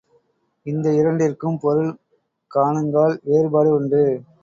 இந்த 0.65 0.87
இரண்டிற்கும் 0.93 1.59
பொருள் 1.59 1.91
காணுங்கால் 2.51 3.15
வேறுபாடு 3.23 3.71
உண்டு. 3.75 4.03